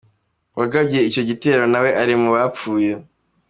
Uwagabye 0.55 0.99
icyo 1.09 1.21
gitero 1.29 1.63
nawe 1.71 1.89
ari 2.01 2.13
mu 2.21 2.29
bapfuye. 2.35 2.91